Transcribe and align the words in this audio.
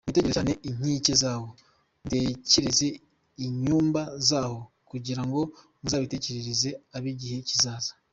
Mwitegereze 0.05 0.35
cyane 0.37 0.53
inkike 0.69 1.13
zawo, 1.21 1.47
Mutekereze 2.01 2.87
inyumba 3.45 4.01
zaho, 4.27 4.57
Kugira 4.89 5.21
ngo 5.27 5.39
muzabitekerereze 5.81 6.69
ab’igihe 6.97 7.37
kizaza. 7.47 7.91